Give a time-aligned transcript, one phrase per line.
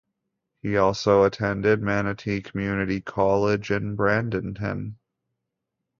[0.63, 4.95] He also attended Manatee Community College in Bradenton.